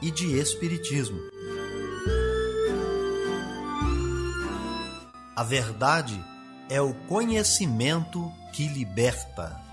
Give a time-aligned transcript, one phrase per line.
[0.00, 1.20] e de espiritismo.
[5.36, 6.22] A verdade
[6.68, 9.68] é o conhecimento que liberta.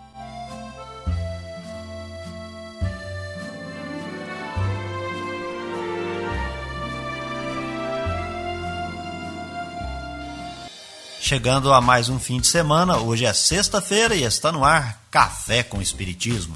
[11.19, 15.63] Chegando a mais um fim de semana, hoje é sexta-feira e está no ar Café
[15.63, 16.55] com Espiritismo.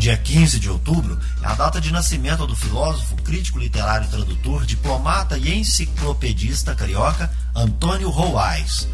[0.00, 5.36] Dia 15 de outubro é a data de nascimento do filósofo, crítico literário, tradutor, diplomata
[5.36, 8.88] e enciclopedista carioca Antônio Roais.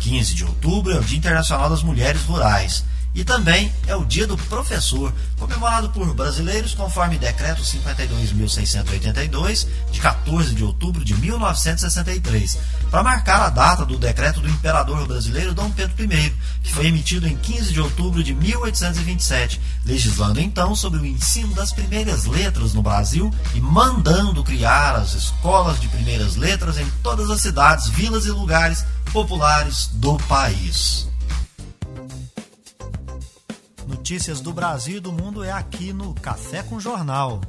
[0.00, 2.84] 15 de outubro é o Dia Internacional das Mulheres Rurais
[3.16, 10.54] e também é o Dia do Professor, comemorado por brasileiros conforme Decreto 52.682, de 14
[10.54, 12.58] de outubro de 1963,
[12.90, 17.26] para marcar a data do decreto do imperador brasileiro Dom Pedro I, que foi emitido
[17.26, 22.82] em 15 de outubro de 1827, legislando então sobre o ensino das primeiras letras no
[22.82, 28.30] Brasil e mandando criar as escolas de primeiras letras em todas as cidades, vilas e
[28.30, 31.08] lugares populares do país.
[34.06, 37.40] Notícias do Brasil e do mundo é aqui no Café com Jornal.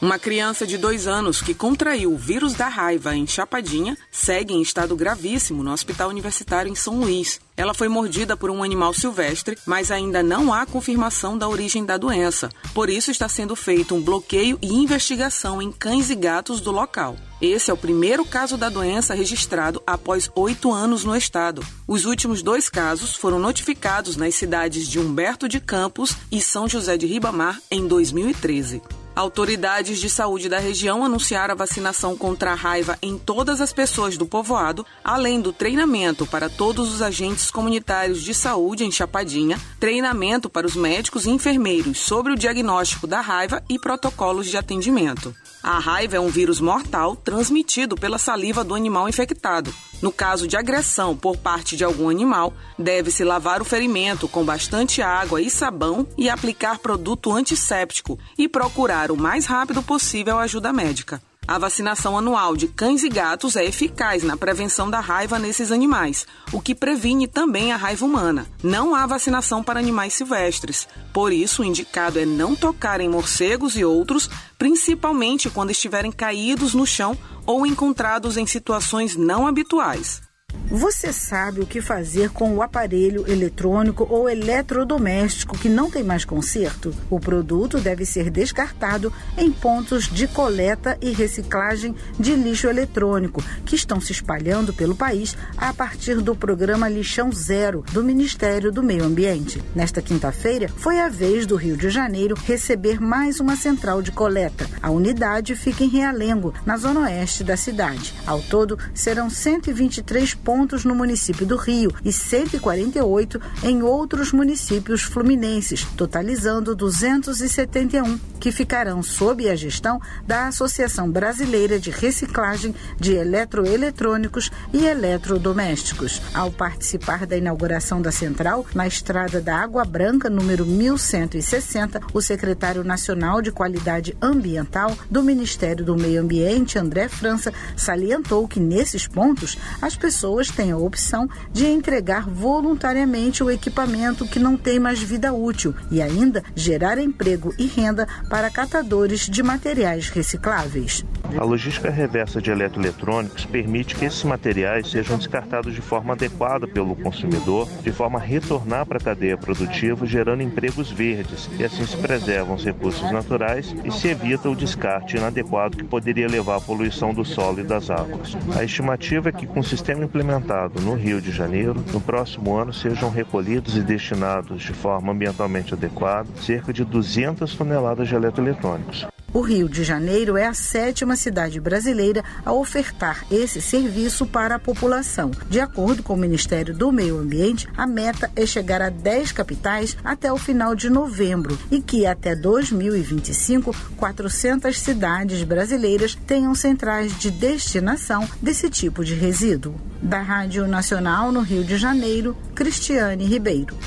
[0.00, 4.62] Uma criança de dois anos que contraiu o vírus da raiva em Chapadinha segue em
[4.62, 7.40] estado gravíssimo no Hospital Universitário em São Luís.
[7.60, 11.98] Ela foi mordida por um animal silvestre, mas ainda não há confirmação da origem da
[11.98, 12.48] doença.
[12.72, 17.18] Por isso está sendo feito um bloqueio e investigação em cães e gatos do local.
[17.38, 21.62] Esse é o primeiro caso da doença registrado após oito anos no estado.
[21.86, 26.96] Os últimos dois casos foram notificados nas cidades de Humberto de Campos e São José
[26.96, 28.80] de Ribamar em 2013.
[29.14, 34.16] Autoridades de saúde da região anunciaram a vacinação contra a raiva em todas as pessoas
[34.16, 40.48] do povoado, além do treinamento para todos os agentes comunitários de saúde em Chapadinha, treinamento
[40.48, 45.34] para os médicos e enfermeiros sobre o diagnóstico da raiva e protocolos de atendimento.
[45.62, 49.74] A raiva é um vírus mortal transmitido pela saliva do animal infectado.
[50.02, 55.02] No caso de agressão por parte de algum animal, deve-se lavar o ferimento com bastante
[55.02, 61.20] água e sabão e aplicar produto antisséptico e procurar o mais rápido possível ajuda médica.
[61.50, 66.24] A vacinação anual de cães e gatos é eficaz na prevenção da raiva nesses animais,
[66.52, 68.46] o que previne também a raiva humana.
[68.62, 73.76] Não há vacinação para animais silvestres, por isso o indicado é não tocar em morcegos
[73.76, 80.29] e outros, principalmente quando estiverem caídos no chão ou encontrados em situações não habituais.
[80.70, 86.24] Você sabe o que fazer com o aparelho eletrônico ou eletrodoméstico que não tem mais
[86.24, 86.94] conserto?
[87.10, 93.74] O produto deve ser descartado em pontos de coleta e reciclagem de lixo eletrônico, que
[93.74, 99.02] estão se espalhando pelo país a partir do programa Lixão Zero do Ministério do Meio
[99.02, 99.60] Ambiente.
[99.74, 104.70] Nesta quinta-feira, foi a vez do Rio de Janeiro receber mais uma central de coleta.
[104.80, 108.14] A unidade fica em Realengo, na zona oeste da cidade.
[108.24, 115.84] Ao todo, serão 123 pontos no município do Rio e 148 em outros municípios fluminenses,
[115.96, 124.86] totalizando 271 que ficarão sob a gestão da Associação Brasileira de Reciclagem de Eletroeletrônicos e
[124.86, 126.20] Eletrodomésticos.
[126.34, 132.84] Ao participar da inauguração da central na estrada da Água Branca, número 1160, o secretário
[132.84, 139.58] nacional de Qualidade Ambiental do Ministério do Meio Ambiente, André França, salientou que nesses pontos
[139.80, 145.00] as pessoas pessoas têm a opção de entregar voluntariamente o equipamento que não tem mais
[145.00, 151.04] vida útil e ainda gerar emprego e renda para catadores de materiais recicláveis.
[151.38, 156.96] A logística reversa de eletroeletrônicos permite que esses materiais sejam descartados de forma adequada pelo
[156.96, 161.96] consumidor, de forma a retornar para a cadeia produtiva, gerando empregos verdes, e assim se
[161.96, 167.14] preservam os recursos naturais e se evita o descarte inadequado que poderia levar à poluição
[167.14, 168.36] do solo e das águas.
[168.56, 170.39] A estimativa é que, com o sistema implementado
[170.82, 176.28] no Rio de Janeiro, no próximo ano sejam recolhidos e destinados de forma ambientalmente adequada
[176.36, 179.06] cerca de 200 toneladas de eletroeletrônicos.
[179.32, 184.58] O Rio de Janeiro é a sétima cidade brasileira a ofertar esse serviço para a
[184.58, 185.30] população.
[185.48, 189.96] De acordo com o Ministério do Meio Ambiente, a meta é chegar a 10 capitais
[190.02, 197.30] até o final de novembro e que até 2025, 400 cidades brasileiras tenham centrais de
[197.30, 199.76] destinação desse tipo de resíduo.
[200.02, 203.78] Da Rádio Nacional no Rio de Janeiro, Cristiane Ribeiro.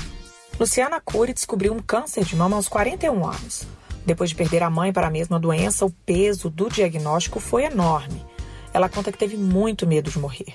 [0.58, 3.66] Luciana Cury descobriu um câncer de mama aos 41 anos.
[4.04, 8.24] Depois de perder a mãe para a mesma doença, o peso do diagnóstico foi enorme.
[8.72, 10.54] Ela conta que teve muito medo de morrer.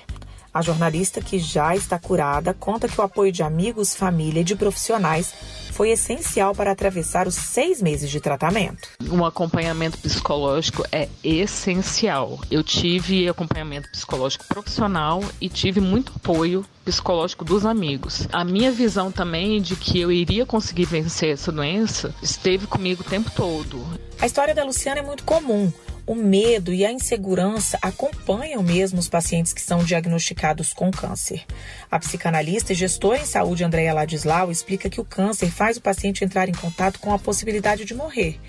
[0.52, 4.56] A jornalista, que já está curada, conta que o apoio de amigos, família e de
[4.56, 5.32] profissionais
[5.70, 8.88] foi essencial para atravessar os seis meses de tratamento.
[9.00, 12.40] Um acompanhamento psicológico é essencial.
[12.50, 18.26] Eu tive acompanhamento psicológico profissional e tive muito apoio psicológico dos amigos.
[18.32, 23.08] A minha visão também de que eu iria conseguir vencer essa doença esteve comigo o
[23.08, 23.82] tempo todo.
[24.20, 25.72] A história da Luciana é muito comum
[26.10, 31.44] o medo e a insegurança acompanham mesmo os pacientes que são diagnosticados com câncer.
[31.88, 36.24] A psicanalista e gestora em saúde Andréa Ladislau explica que o câncer faz o paciente
[36.24, 38.40] entrar em contato com a possibilidade de morrer.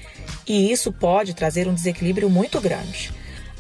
[0.48, 3.12] E isso pode trazer um desequilíbrio muito grande.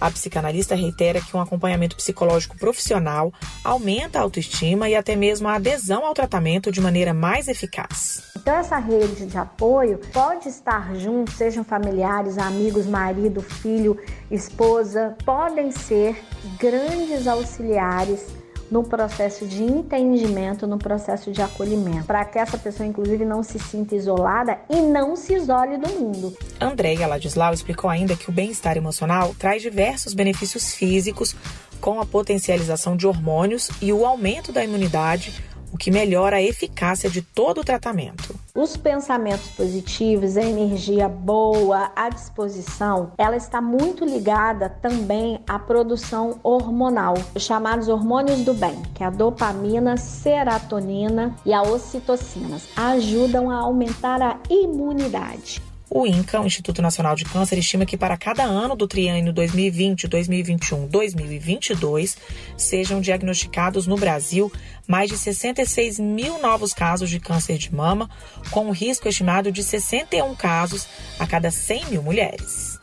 [0.01, 3.31] A psicanalista reitera que um acompanhamento psicológico profissional
[3.63, 8.23] aumenta a autoestima e até mesmo a adesão ao tratamento de maneira mais eficaz.
[8.35, 13.95] Então, essa rede de apoio pode estar junto, sejam familiares, amigos, marido, filho,
[14.31, 16.19] esposa, podem ser
[16.57, 18.40] grandes auxiliares
[18.71, 23.59] no processo de entendimento, no processo de acolhimento, para que essa pessoa, inclusive, não se
[23.59, 26.33] sinta isolada e não se isole do mundo.
[26.59, 31.35] Andréia Ladislau explicou ainda que o bem-estar emocional traz diversos benefícios físicos,
[31.81, 37.09] com a potencialização de hormônios e o aumento da imunidade o que melhora a eficácia
[37.09, 38.30] de todo o tratamento.
[38.61, 46.39] Os pensamentos positivos, a energia boa, a disposição, ela está muito ligada também à produção
[46.43, 53.49] hormonal, os chamados hormônios do bem, que é a dopamina, serotonina e a ocitocina, ajudam
[53.49, 55.70] a aumentar a imunidade.
[55.93, 60.07] O INCA, o Instituto Nacional de Câncer, estima que para cada ano do triênio 2020,
[60.07, 62.17] 2021, 2022
[62.55, 64.49] sejam diagnosticados no Brasil
[64.87, 68.09] mais de 66 mil novos casos de câncer de mama,
[68.51, 70.87] com um risco estimado de 61 casos
[71.19, 72.79] a cada 100 mil mulheres.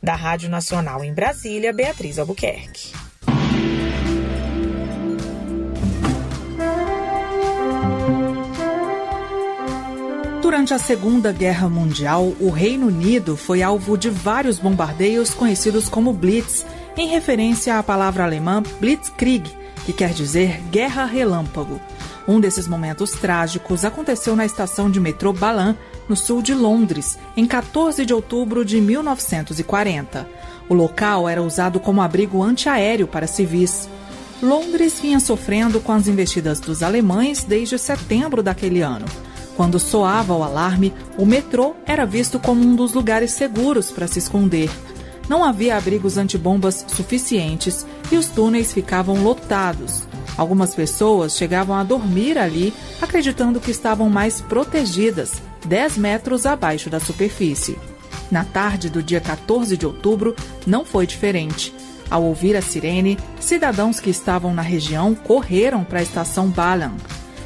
[0.00, 3.03] Da Rádio Nacional em Brasília, Beatriz Albuquerque.
[10.44, 16.12] Durante a Segunda Guerra Mundial, o Reino Unido foi alvo de vários bombardeios conhecidos como
[16.12, 16.66] Blitz,
[16.98, 19.50] em referência à palavra alemã Blitzkrieg,
[19.86, 21.80] que quer dizer guerra relâmpago.
[22.28, 27.46] Um desses momentos trágicos aconteceu na estação de metrô Balan, no sul de Londres, em
[27.46, 30.28] 14 de outubro de 1940.
[30.68, 33.88] O local era usado como abrigo antiaéreo para civis.
[34.42, 39.06] Londres vinha sofrendo com as investidas dos alemães desde setembro daquele ano.
[39.56, 44.18] Quando soava o alarme, o metrô era visto como um dos lugares seguros para se
[44.18, 44.70] esconder.
[45.28, 50.02] Não havia abrigos antibombas suficientes e os túneis ficavam lotados.
[50.36, 56.98] Algumas pessoas chegavam a dormir ali, acreditando que estavam mais protegidas, 10 metros abaixo da
[56.98, 57.78] superfície.
[58.30, 60.34] Na tarde do dia 14 de outubro,
[60.66, 61.72] não foi diferente.
[62.10, 66.92] Ao ouvir a sirene, cidadãos que estavam na região correram para a estação Balan.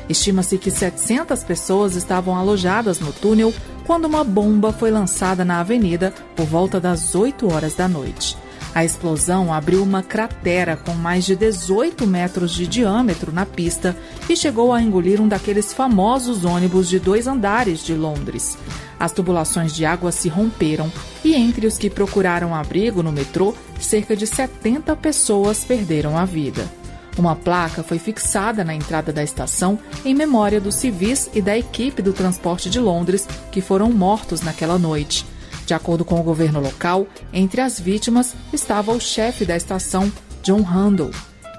[0.09, 3.53] Estima-se que 700 pessoas estavam alojadas no túnel
[3.87, 8.37] quando uma bomba foi lançada na avenida por volta das 8 horas da noite.
[8.75, 13.97] A explosão abriu uma cratera com mais de 18 metros de diâmetro na pista
[14.29, 18.59] e chegou a engolir um daqueles famosos ônibus de dois andares de Londres.
[19.01, 20.93] As tubulações de água se romperam
[21.25, 26.78] e, entre os que procuraram abrigo no metrô, cerca de 70 pessoas perderam a vida.
[27.19, 32.01] Uma placa foi fixada na entrada da estação em memória dos civis e da equipe
[32.01, 35.27] do transporte de Londres que foram mortos naquela noite.
[35.67, 40.11] De acordo com o governo local, entre as vítimas estava o chefe da estação,
[40.45, 41.11] John Handel.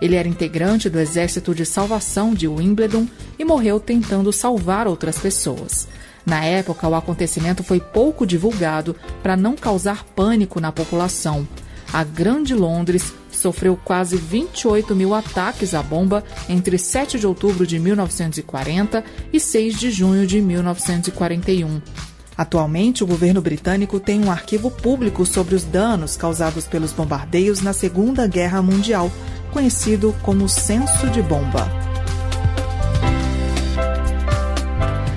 [0.01, 3.05] Ele era integrante do Exército de Salvação de Wimbledon
[3.37, 5.89] e morreu tentando salvar outras pessoas.
[6.25, 11.45] Na época, o acontecimento foi pouco divulgado para não causar pânico na população.
[11.91, 17.79] A Grande Londres sofreu quase 28 mil ataques à bomba entre 7 de outubro de
[17.79, 21.81] 1940 e 6 de junho de 1941.
[22.37, 27.73] Atualmente, o governo britânico tem um arquivo público sobre os danos causados pelos bombardeios na
[27.73, 29.11] Segunda Guerra Mundial,
[29.51, 31.67] conhecido como Censo de Bomba.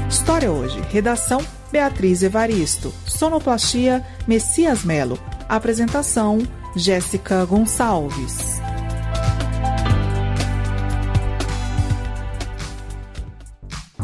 [0.08, 0.80] História hoje.
[0.90, 2.92] Redação Beatriz Evaristo.
[3.06, 5.18] Sonoplastia Messias Melo.
[5.48, 6.40] Apresentação
[6.74, 8.60] Jéssica Gonçalves.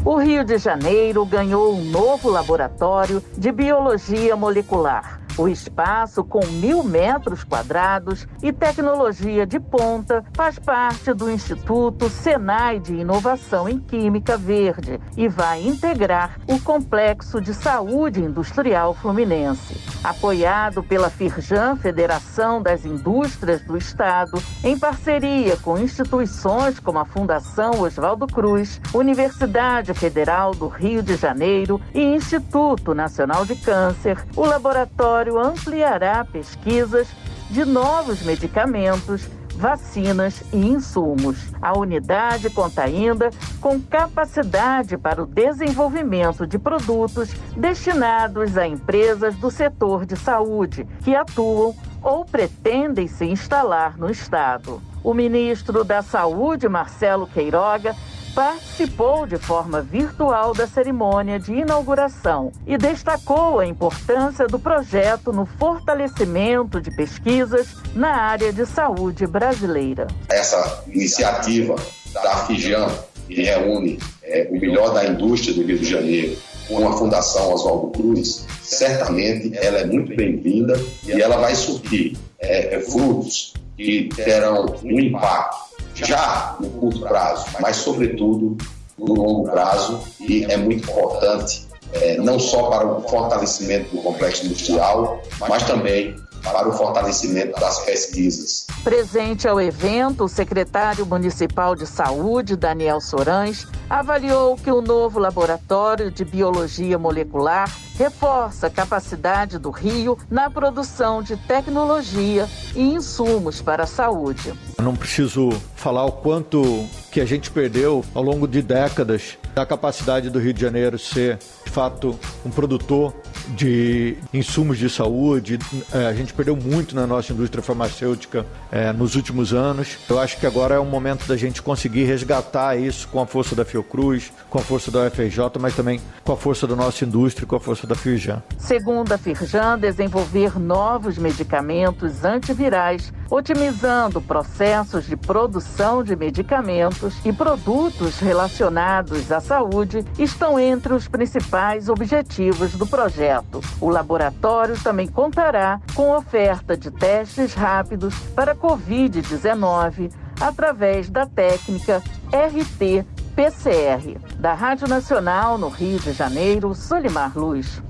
[0.05, 6.83] O Rio de Janeiro ganhou um novo laboratório de biologia molecular o espaço, com mil
[6.83, 14.37] metros quadrados e tecnologia de ponta, faz parte do Instituto Senai de Inovação em Química
[14.37, 19.81] Verde e vai integrar o Complexo de Saúde Industrial Fluminense.
[20.03, 27.81] Apoiado pela Firjan, Federação das Indústrias do Estado, em parceria com instituições como a Fundação
[27.81, 35.28] Oswaldo Cruz, Universidade Federal do Rio de Janeiro e Instituto Nacional de Câncer, o laboratório
[35.29, 37.09] laboratório ampliará pesquisas
[37.51, 41.37] de novos medicamentos, vacinas e insumos.
[41.61, 43.31] A unidade conta ainda
[43.61, 51.15] com capacidade para o desenvolvimento de produtos destinados a empresas do setor de saúde que
[51.15, 54.81] atuam ou pretendem se instalar no estado.
[55.03, 57.95] O ministro da Saúde, Marcelo Queiroga,
[58.39, 65.45] participou de forma virtual da cerimônia de inauguração e destacou a importância do projeto no
[65.45, 67.67] fortalecimento de pesquisas
[67.97, 70.07] na área de saúde brasileira.
[70.29, 71.75] Essa iniciativa
[72.15, 72.87] da Fijan,
[73.27, 76.37] que reúne é, o melhor da indústria do Rio de Janeiro,
[76.69, 82.79] com a Fundação Oswaldo Cruz, certamente ela é muito bem-vinda e ela vai surtir é,
[82.83, 85.68] frutos que terão um impacto
[86.05, 88.57] já no curto prazo, mas sobretudo
[88.99, 94.45] no longo prazo e é muito importante é, não só para o fortalecimento do complexo
[94.47, 98.67] industrial, mas também para o fortalecimento das pesquisas.
[98.83, 106.11] Presente ao evento, o secretário municipal de saúde, Daniel Sorães, avaliou que o novo laboratório
[106.11, 113.85] de biologia molecular reforça a capacidade do Rio na produção de tecnologia e insumos para
[113.85, 114.55] a saúde.
[114.81, 120.31] não preciso falar o quanto que a gente perdeu ao longo de décadas da capacidade
[120.31, 123.13] do Rio de Janeiro ser, de fato, um produtor
[123.49, 125.59] de insumos de saúde.
[125.93, 129.97] É, a gente perdeu muito na nossa indústria farmacêutica é, nos últimos anos.
[130.09, 133.55] Eu acho que agora é o momento da gente conseguir resgatar isso com a força
[133.55, 137.47] da Fiocruz, com a força da UFRJ, mas também com a força da nossa indústria
[137.47, 138.43] com a força da Firjan.
[138.59, 148.19] Segundo a Firjan, desenvolver novos medicamentos antivirais, otimizando processos de produção de medicamentos e produtos
[148.19, 153.61] relacionados à saúde, estão entre os principais objetivos do projeto.
[153.81, 163.05] O laboratório também contará com oferta de testes rápidos para Covid-19 através da técnica RT
[163.39, 167.81] PCR, da Rádio Nacional no Rio de Janeiro, Solimar Luz.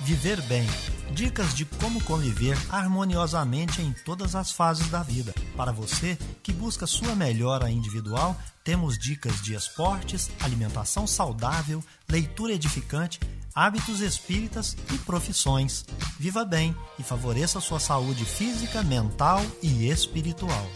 [0.00, 0.66] Viver bem.
[1.14, 5.34] Dicas de como conviver harmoniosamente em todas as fases da vida.
[5.56, 13.20] Para você que busca sua melhora individual, temos dicas de esportes, alimentação saudável, leitura edificante,
[13.54, 15.84] hábitos espíritas e profissões.
[16.18, 20.66] Viva bem e favoreça sua saúde física, mental e espiritual.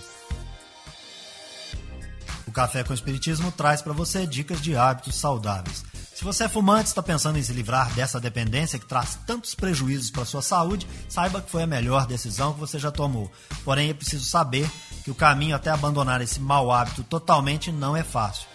[2.56, 5.84] Café com Espiritismo traz para você dicas de hábitos saudáveis.
[6.16, 9.54] Se você é fumante e está pensando em se livrar dessa dependência que traz tantos
[9.54, 13.30] prejuízos para sua saúde, saiba que foi a melhor decisão que você já tomou.
[13.62, 14.66] Porém, é preciso saber
[15.04, 18.48] que o caminho até abandonar esse mau hábito totalmente não é fácil.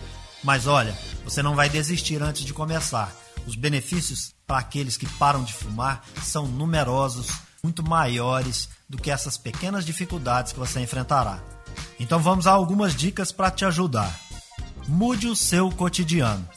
[0.44, 3.16] Mas olha, você não vai desistir antes de começar.
[3.46, 7.28] Os benefícios para aqueles que param de fumar são numerosos,
[7.62, 11.40] muito maiores do que essas pequenas dificuldades que você enfrentará.
[12.00, 14.20] Então vamos a algumas dicas para te ajudar.
[14.88, 16.50] Mude o seu cotidiano.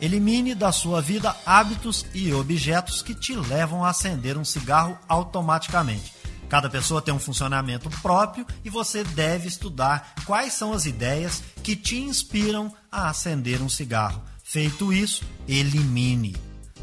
[0.00, 6.14] Elimine da sua vida hábitos e objetos que te levam a acender um cigarro automaticamente.
[6.48, 11.76] Cada pessoa tem um funcionamento próprio e você deve estudar quais são as ideias que
[11.76, 14.22] te inspiram a acender um cigarro.
[14.42, 16.34] Feito isso, elimine.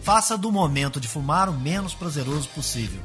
[0.03, 3.01] Faça do momento de fumar o menos prazeroso possível.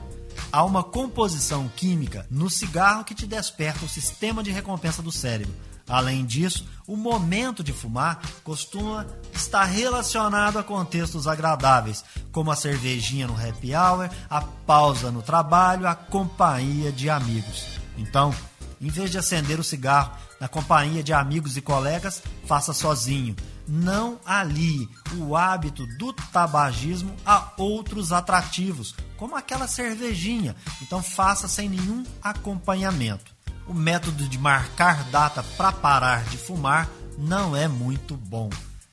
[0.52, 5.54] Há uma composição química no cigarro que te desperta o sistema de recompensa do cérebro.
[5.92, 13.26] Além disso, o momento de fumar costuma estar relacionado a contextos agradáveis, como a cervejinha
[13.26, 17.78] no happy hour, a pausa no trabalho, a companhia de amigos.
[17.98, 18.34] Então,
[18.80, 23.36] em vez de acender o cigarro na companhia de amigos e colegas, faça sozinho.
[23.68, 30.56] Não alie o hábito do tabagismo a outros atrativos, como aquela cervejinha.
[30.80, 33.30] Então faça sem nenhum acompanhamento
[33.66, 36.88] o método de marcar data para parar de fumar
[37.18, 38.50] não é muito bom.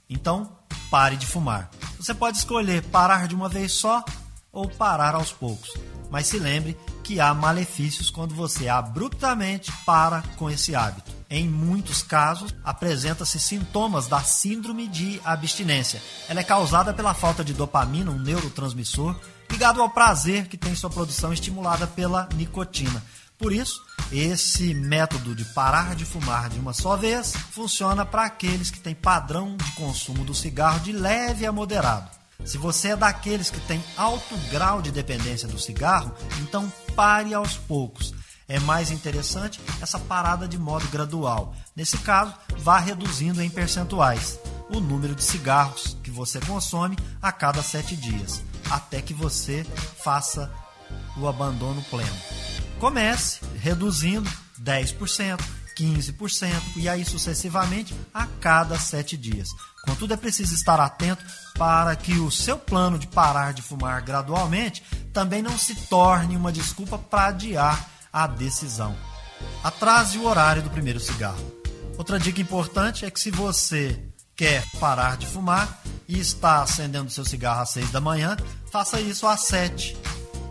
[0.10, 0.52] Então,
[0.90, 1.70] pare de fumar.
[2.00, 4.04] Você pode escolher parar de uma vez só
[4.52, 5.74] ou parar aos poucos.
[6.10, 11.12] Mas se lembre que há malefícios quando você abruptamente para com esse hábito.
[11.30, 16.02] Em muitos casos, apresenta-se sintomas da síndrome de abstinência.
[16.28, 19.16] Ela é causada pela falta de dopamina, um neurotransmissor,
[19.50, 23.04] ligado ao prazer que tem sua produção estimulada pela nicotina.
[23.40, 23.82] Por isso,
[24.12, 28.94] esse método de parar de fumar de uma só vez funciona para aqueles que têm
[28.94, 32.10] padrão de consumo do cigarro de leve a moderado.
[32.44, 37.56] Se você é daqueles que tem alto grau de dependência do cigarro, então pare aos
[37.56, 38.14] poucos.
[38.46, 41.56] É mais interessante essa parada de modo gradual.
[41.74, 44.38] Nesse caso, vá reduzindo em percentuais
[44.70, 49.66] o número de cigarros que você consome a cada sete dias, até que você
[50.04, 50.52] faça
[51.16, 52.39] o abandono pleno.
[52.80, 54.30] Comece reduzindo
[54.64, 55.40] 10%,
[55.78, 59.50] 15% e aí sucessivamente a cada sete dias.
[59.86, 61.24] Contudo, é preciso estar atento
[61.58, 66.52] para que o seu plano de parar de fumar gradualmente também não se torne uma
[66.52, 68.96] desculpa para adiar a decisão.
[69.64, 71.60] Atrase o horário do primeiro cigarro.
[71.98, 74.00] Outra dica importante é que se você
[74.36, 78.38] quer parar de fumar e está acendendo seu cigarro às 6 da manhã,
[78.72, 79.98] faça isso às 7.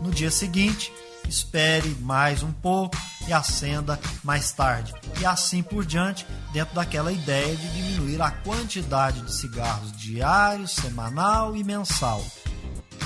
[0.01, 0.93] No dia seguinte,
[1.29, 4.93] espere mais um pouco e acenda mais tarde.
[5.21, 11.55] E assim por diante, dentro daquela ideia de diminuir a quantidade de cigarros diários, semanal
[11.55, 12.23] e mensal.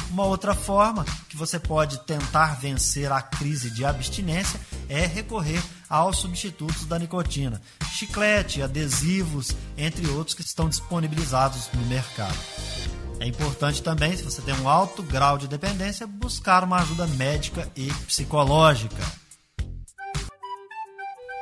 [0.09, 6.17] Uma outra forma que você pode tentar vencer a crise de abstinência é recorrer aos
[6.17, 7.61] substitutos da nicotina,
[7.91, 12.37] chiclete, adesivos, entre outros que estão disponibilizados no mercado.
[13.23, 17.71] É importante também, se você tem um alto grau de dependência, buscar uma ajuda médica
[17.73, 19.01] e psicológica.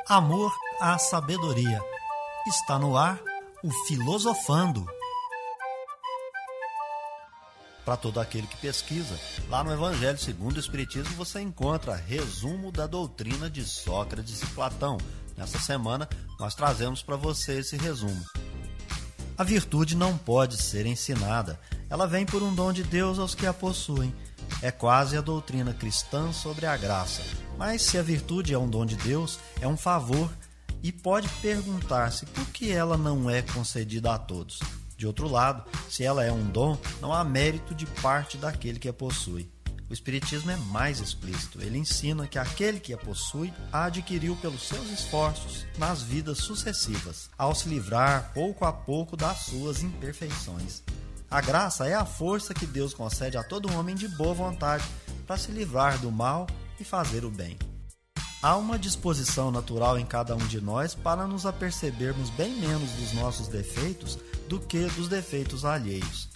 [0.08, 1.80] Amor à sabedoria.
[2.46, 3.20] Está no ar
[3.64, 4.86] o Filosofando.
[7.84, 12.86] Para todo aquele que pesquisa, lá no Evangelho segundo o Espiritismo você encontra resumo da
[12.86, 14.98] doutrina de Sócrates e Platão.
[15.36, 18.24] Nessa semana nós trazemos para você esse resumo.
[19.42, 21.58] A virtude não pode ser ensinada,
[21.90, 24.14] ela vem por um dom de Deus aos que a possuem.
[24.62, 27.22] É quase a doutrina cristã sobre a graça.
[27.58, 30.30] Mas se a virtude é um dom de Deus, é um favor
[30.80, 34.60] e pode perguntar-se por que ela não é concedida a todos.
[34.96, 38.88] De outro lado, se ela é um dom, não há mérito de parte daquele que
[38.88, 39.50] a possui.
[39.92, 41.60] O Espiritismo é mais explícito.
[41.60, 47.28] Ele ensina que aquele que a possui a adquiriu pelos seus esforços nas vidas sucessivas,
[47.36, 50.82] ao se livrar pouco a pouco das suas imperfeições.
[51.30, 54.82] A graça é a força que Deus concede a todo homem de boa vontade
[55.26, 56.46] para se livrar do mal
[56.80, 57.58] e fazer o bem.
[58.42, 63.12] Há uma disposição natural em cada um de nós para nos apercebermos bem menos dos
[63.12, 66.31] nossos defeitos do que dos defeitos alheios.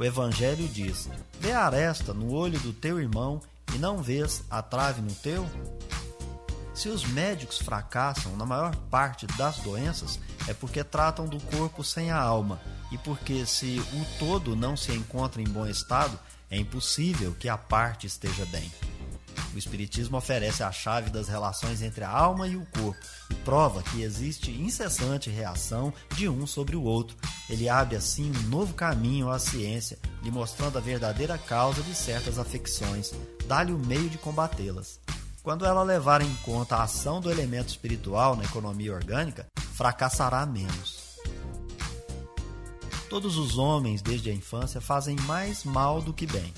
[0.00, 3.38] O Evangelho diz: Vê a aresta no olho do teu irmão
[3.74, 5.46] e não vês a trave no teu?
[6.72, 12.10] Se os médicos fracassam na maior parte das doenças, é porque tratam do corpo sem
[12.10, 12.58] a alma,
[12.90, 16.18] e porque se o todo não se encontra em bom estado,
[16.50, 18.72] é impossível que a parte esteja bem.
[19.52, 23.82] O Espiritismo oferece a chave das relações entre a alma e o corpo e prova
[23.82, 27.18] que existe incessante reação de um sobre o outro.
[27.50, 32.38] Ele abre assim um novo caminho à ciência, lhe mostrando a verdadeira causa de certas
[32.38, 33.12] afecções,
[33.48, 35.00] dá-lhe o meio de combatê-las.
[35.42, 41.18] Quando ela levar em conta a ação do elemento espiritual na economia orgânica, fracassará menos.
[43.08, 46.54] Todos os homens, desde a infância, fazem mais mal do que bem.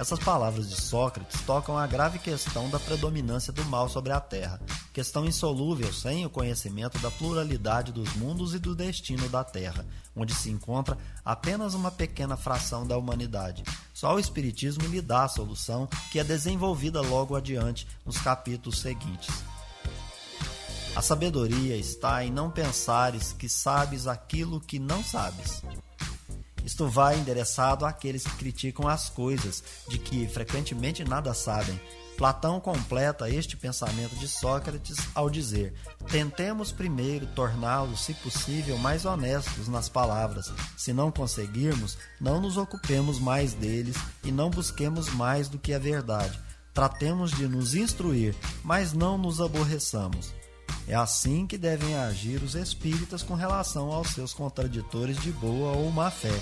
[0.00, 4.58] Essas palavras de Sócrates tocam a grave questão da predominância do mal sobre a Terra,
[4.94, 9.84] questão insolúvel sem o conhecimento da pluralidade dos mundos e do destino da Terra,
[10.16, 13.62] onde se encontra apenas uma pequena fração da humanidade.
[13.92, 19.28] Só o Espiritismo lhe dá a solução, que é desenvolvida logo adiante nos capítulos seguintes.
[20.96, 25.62] A sabedoria está em não pensares que sabes aquilo que não sabes.
[26.64, 31.80] Isto vai endereçado àqueles que criticam as coisas, de que frequentemente nada sabem.
[32.20, 35.72] Platão completa este pensamento de Sócrates ao dizer:
[36.10, 40.52] Tentemos primeiro torná-los, se possível, mais honestos nas palavras.
[40.76, 45.78] Se não conseguirmos, não nos ocupemos mais deles e não busquemos mais do que a
[45.78, 46.38] verdade.
[46.74, 50.39] Tratemos de nos instruir, mas não nos aborreçamos.
[50.86, 55.90] É assim que devem agir os espíritas com relação aos seus contraditores de boa ou
[55.90, 56.38] má fé.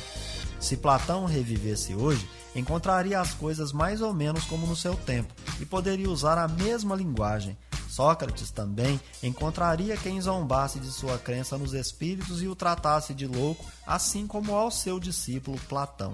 [0.59, 5.67] Se Platão revivesse hoje, encontraria as coisas mais ou menos como no seu tempo e
[5.67, 7.57] poderia usar a mesma linguagem.
[7.88, 13.64] Sócrates também encontraria quem zombasse de sua crença nos espíritos e o tratasse de louco,
[13.87, 16.12] assim como ao seu discípulo Platão.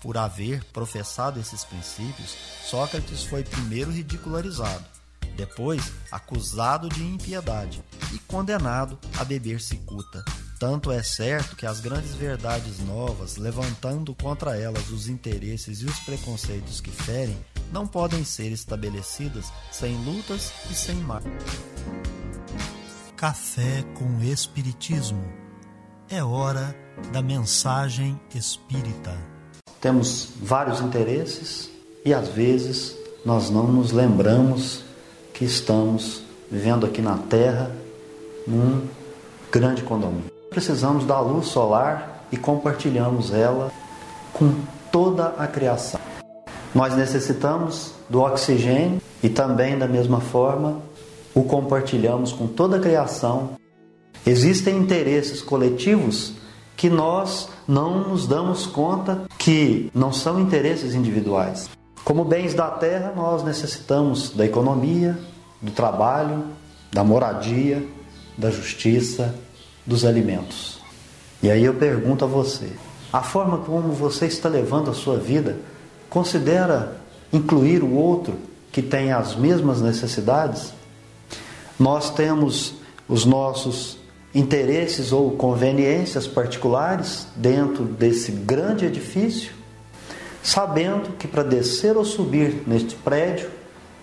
[0.00, 4.84] Por haver professado esses princípios, Sócrates foi primeiro ridicularizado,
[5.38, 10.24] depois acusado de impiedade e condenado a beber cicuta.
[10.58, 16.00] Tanto é certo que as grandes verdades novas, levantando contra elas os interesses e os
[16.00, 17.38] preconceitos que ferem,
[17.72, 21.22] não podem ser estabelecidas sem lutas e sem mar.
[23.16, 25.24] Café com Espiritismo.
[26.10, 26.74] É hora
[27.12, 29.16] da mensagem espírita.
[29.80, 31.70] Temos vários interesses
[32.04, 34.87] e às vezes nós não nos lembramos
[35.38, 36.20] que estamos
[36.50, 37.70] vivendo aqui na Terra
[38.44, 38.82] num
[39.52, 40.24] grande condomínio.
[40.50, 43.70] Precisamos da luz solar e compartilhamos ela
[44.32, 44.52] com
[44.90, 46.00] toda a criação.
[46.74, 50.80] Nós necessitamos do oxigênio e também, da mesma forma,
[51.32, 53.50] o compartilhamos com toda a criação.
[54.26, 56.32] Existem interesses coletivos
[56.76, 61.70] que nós não nos damos conta que não são interesses individuais.
[62.08, 65.18] Como bens da terra, nós necessitamos da economia,
[65.60, 66.42] do trabalho,
[66.90, 67.86] da moradia,
[68.34, 69.34] da justiça,
[69.84, 70.80] dos alimentos.
[71.42, 72.72] E aí eu pergunto a você:
[73.12, 75.58] a forma como você está levando a sua vida
[76.08, 76.96] considera
[77.30, 78.38] incluir o outro
[78.72, 80.72] que tem as mesmas necessidades?
[81.78, 82.72] Nós temos
[83.06, 83.98] os nossos
[84.34, 89.57] interesses ou conveniências particulares dentro desse grande edifício,
[90.42, 93.50] sabendo que para descer ou subir neste prédio,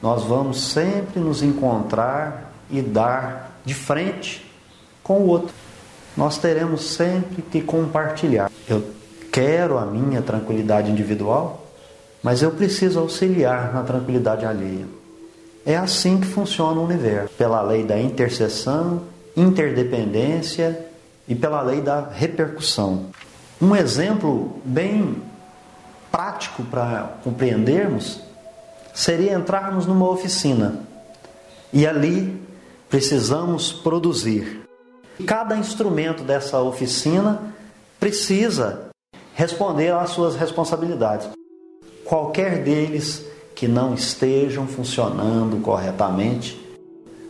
[0.01, 4.45] nós vamos sempre nos encontrar e dar de frente
[5.03, 5.53] com o outro.
[6.15, 8.51] Nós teremos sempre que compartilhar.
[8.67, 8.83] Eu
[9.31, 11.67] quero a minha tranquilidade individual,
[12.23, 14.85] mas eu preciso auxiliar na tranquilidade alheia.
[15.65, 19.01] É assim que funciona o universo, pela lei da interseção
[19.35, 20.87] interdependência
[21.27, 23.07] e pela lei da repercussão.
[23.61, 25.21] Um exemplo bem
[26.15, 28.21] prático para compreendermos
[28.93, 30.79] seria entrarmos numa oficina
[31.73, 32.41] e ali
[32.89, 34.61] precisamos produzir.
[35.27, 37.53] Cada instrumento dessa oficina
[37.99, 38.91] precisa
[39.33, 41.27] responder às suas responsabilidades.
[42.05, 46.57] Qualquer deles que não estejam funcionando corretamente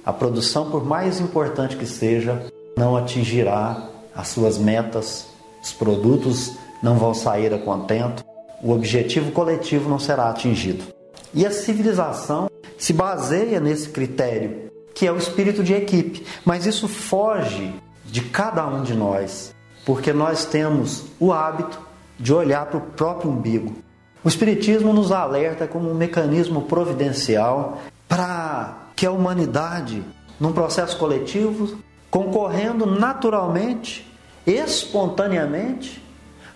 [0.06, 2.46] a produção, por mais importante que seja,
[2.78, 5.26] não atingirá as suas metas,
[5.64, 8.24] os produtos não vão sair a contento,
[8.66, 10.86] o objetivo coletivo não será atingido.
[11.32, 12.50] E a civilização
[12.80, 17.76] se baseia nesse critério, que é o espírito de equipe, mas isso foge
[18.06, 19.54] de cada um de nós,
[19.86, 21.80] porque nós temos o hábito
[22.20, 23.76] de olhar para o próprio umbigo.
[24.24, 30.04] O Espiritismo nos alerta como um mecanismo providencial para que a humanidade,
[30.40, 31.78] num processo coletivo,
[32.10, 34.12] concorrendo naturalmente,
[34.48, 36.04] espontaneamente,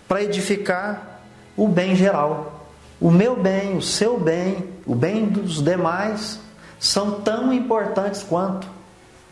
[0.08, 1.19] para edificar
[1.60, 2.66] o bem geral.
[3.02, 6.40] O meu bem, o seu bem, o bem dos demais
[6.80, 8.68] são tão importantes quanto.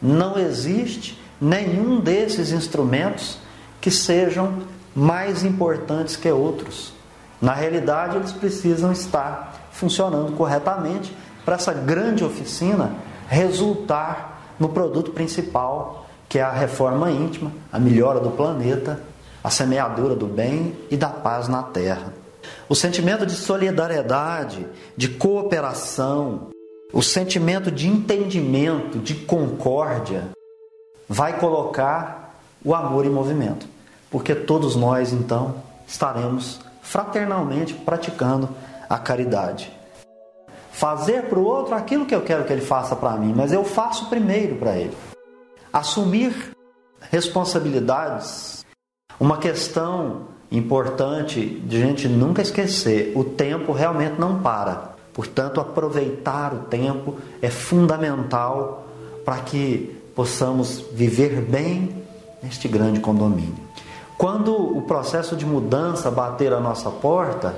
[0.02, 3.38] Não existe nenhum desses instrumentos
[3.80, 4.60] que sejam
[4.94, 6.94] mais importantes que outros.
[7.42, 12.96] Na realidade, eles precisam estar funcionando corretamente para essa grande oficina
[13.30, 19.02] resultar no produto principal, que é a reforma íntima, a melhora do planeta,
[19.44, 22.17] a semeadura do bem e da paz na terra.
[22.68, 26.50] O sentimento de solidariedade, de cooperação,
[26.94, 30.30] o sentimento de entendimento, de concórdia,
[31.08, 33.68] vai colocar o amor em movimento,
[34.10, 38.50] porque todos nós então estaremos fraternalmente praticando
[38.90, 39.78] a caridade
[40.78, 43.64] fazer para o outro aquilo que eu quero que ele faça para mim, mas eu
[43.64, 44.96] faço primeiro para ele.
[45.74, 46.52] Assumir
[47.10, 48.64] responsabilidades.
[49.20, 54.96] Uma questão importante de gente nunca esquecer: o tempo realmente não para.
[55.14, 58.88] Portanto, aproveitar o tempo é fundamental
[59.26, 62.04] para que possamos viver bem
[62.42, 63.56] neste grande condomínio.
[64.18, 67.56] Quando o processo de mudança bater a nossa porta,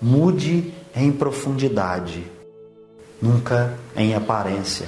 [0.00, 2.24] mude em profundidade
[3.20, 4.86] nunca em aparência,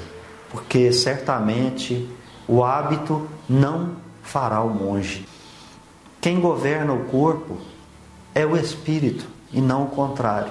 [0.51, 2.09] porque certamente
[2.47, 5.27] o hábito não fará o monge.
[6.27, 7.57] Quem governa o corpo
[8.35, 10.51] é o espírito e não o contrário.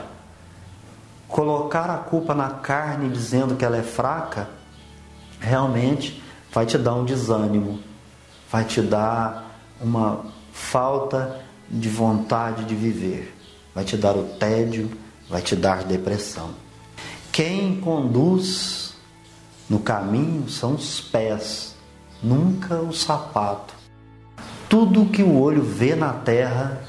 [1.28, 4.48] Colocar a culpa na carne dizendo que ela é fraca
[5.38, 7.82] realmente vai te dar um desânimo,
[8.50, 13.36] vai te dar uma falta de vontade de viver,
[13.74, 14.90] vai te dar o tédio,
[15.30, 16.52] vai te dar depressão.
[17.34, 18.94] Quem conduz
[19.70, 21.76] no caminho são os pés,
[22.24, 23.85] nunca o sapato.
[24.68, 26.82] Tudo que o olho vê na terra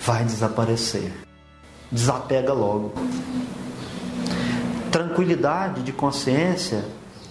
[0.00, 1.12] vai desaparecer.
[1.90, 2.92] Desapega logo.
[4.90, 6.84] Tranquilidade de consciência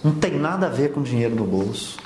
[0.03, 1.97] não tem nada a ver com dinheiro no bolso.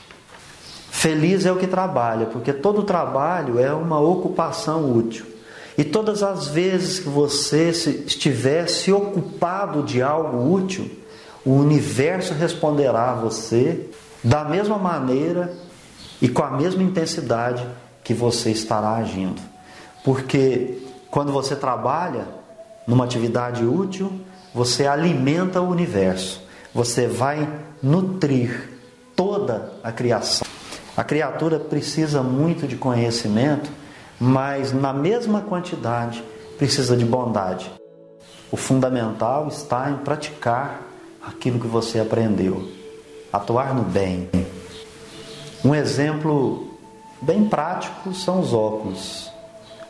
[0.89, 5.25] Feliz é o que trabalha, porque todo trabalho é uma ocupação útil.
[5.77, 10.89] E todas as vezes que você estiver se ocupado de algo útil,
[11.45, 13.89] o universo responderá a você
[14.23, 15.53] da mesma maneira
[16.21, 17.65] e com a mesma intensidade
[18.03, 19.41] que você estará agindo.
[20.03, 22.27] Porque quando você trabalha
[22.87, 24.11] numa atividade útil,
[24.53, 26.41] você alimenta o universo,
[26.73, 27.47] você vai
[27.81, 28.69] nutrir
[29.15, 30.47] toda a criação.
[30.97, 33.69] A criatura precisa muito de conhecimento,
[34.19, 36.23] mas na mesma quantidade
[36.57, 37.71] precisa de bondade.
[38.51, 40.81] O fundamental está em praticar
[41.21, 42.67] aquilo que você aprendeu,
[43.31, 44.27] atuar no bem.
[45.63, 46.67] Um exemplo
[47.21, 49.29] bem prático são os óculos.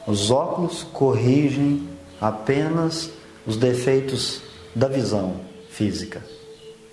[0.08, 1.88] Os óculos corrigem
[2.20, 3.12] apenas
[3.46, 4.42] os defeitos
[4.76, 5.36] da visão
[5.70, 6.24] física,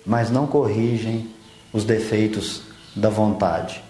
[0.05, 1.33] mas não corrigem
[1.73, 2.61] os defeitos
[2.95, 3.83] da vontade.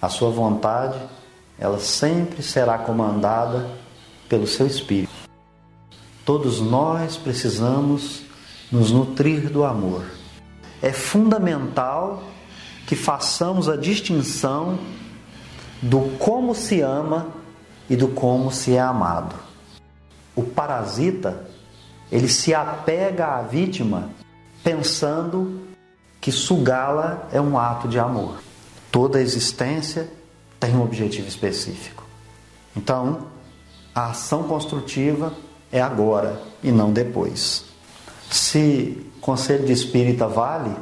[0.00, 0.98] A sua vontade,
[1.58, 3.68] ela sempre será comandada
[4.30, 5.12] pelo seu espírito.
[6.24, 8.22] Todos nós precisamos
[8.72, 10.06] nos nutrir do amor.
[10.80, 12.22] É fundamental
[12.86, 14.78] que façamos a distinção
[15.80, 17.28] do como se ama
[17.88, 19.34] e do como se é amado.
[20.34, 21.46] O parasita,
[22.10, 24.10] ele se apega à vítima
[24.62, 25.60] pensando
[26.20, 28.38] que sugá-la é um ato de amor.
[28.90, 30.08] Toda existência
[30.58, 32.02] tem um objetivo específico.
[32.74, 33.26] Então,
[33.94, 35.32] a ação construtiva
[35.70, 37.64] é agora e não depois.
[38.30, 40.74] Se conselho de espírita vale,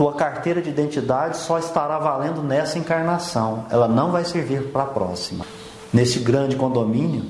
[0.00, 4.86] tua carteira de identidade só estará valendo nessa encarnação, ela não vai servir para a
[4.86, 5.44] próxima.
[5.92, 7.26] Neste grande condomínio,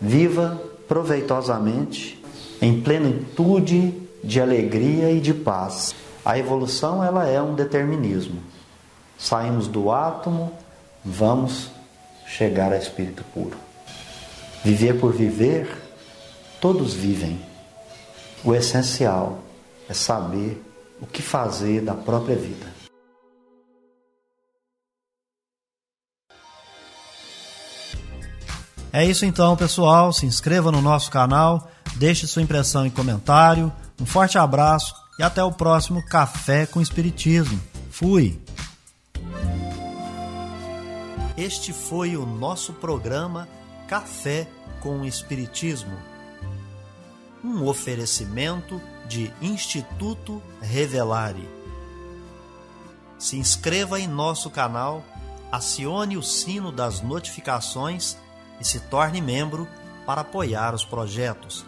[0.00, 2.20] viva proveitosamente,
[2.60, 5.94] em plenitude de alegria e de paz.
[6.24, 8.42] A evolução ela é um determinismo.
[9.16, 10.52] Saímos do átomo,
[11.04, 11.70] vamos
[12.26, 13.56] chegar a espírito puro.
[14.64, 15.70] Viver por viver,
[16.60, 17.38] todos vivem.
[18.42, 19.38] O essencial
[19.88, 20.60] é saber
[21.00, 22.78] o que fazer da própria vida.
[28.92, 30.12] É isso então, pessoal.
[30.12, 33.72] Se inscreva no nosso canal, deixe sua impressão em comentário.
[34.00, 37.60] Um forte abraço e até o próximo Café com Espiritismo.
[37.90, 38.40] Fui!
[41.36, 43.48] Este foi o nosso programa
[43.86, 44.48] Café
[44.80, 45.96] com Espiritismo.
[47.44, 51.48] Um oferecimento de Instituto Revelare.
[53.18, 55.02] Se inscreva em nosso canal,
[55.50, 58.16] acione o sino das notificações
[58.60, 59.66] e se torne membro
[60.06, 61.64] para apoiar os projetos.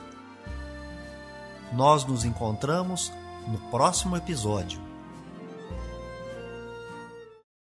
[1.73, 3.13] Nós nos encontramos
[3.49, 4.90] no próximo episódio.